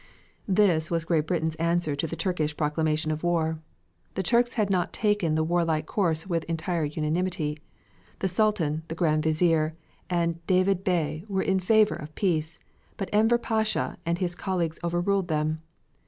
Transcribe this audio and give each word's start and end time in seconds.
This 0.47 0.89
was 0.89 1.05
Britain's 1.05 1.53
answer 1.57 1.95
to 1.95 2.07
the 2.07 2.15
Turkish 2.15 2.57
proclamation 2.57 3.11
of 3.11 3.21
war. 3.21 3.59
The 4.15 4.23
Turks 4.23 4.53
had 4.53 4.71
not 4.71 4.91
taken 4.91 5.35
this 5.35 5.45
warlike 5.45 5.85
course 5.85 6.25
with 6.25 6.43
entire 6.45 6.85
unanimity. 6.85 7.59
The 8.17 8.27
Sultan, 8.27 8.81
the 8.87 8.95
Grand 8.95 9.21
Vizier, 9.23 9.75
and 10.09 10.39
Djavid 10.47 10.83
Bey 10.83 11.23
were 11.27 11.43
in 11.43 11.59
favor 11.59 11.93
of 11.93 12.15
peace, 12.15 12.57
but 12.97 13.11
Enver 13.13 13.37
Pasha 13.37 13.95
and 14.03 14.17
his 14.17 14.33
colleagues 14.33 14.79
overruled 14.83 15.27
them. 15.27 15.61